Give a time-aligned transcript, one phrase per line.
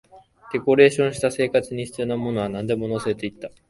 [0.51, 3.51] デコレーションした、生活に必要なものはなんでも乗せていった